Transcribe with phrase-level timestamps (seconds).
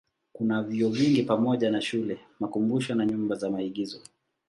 [0.33, 4.01] Kuna vyuo vingi pamoja na shule, makumbusho na nyumba za maigizo.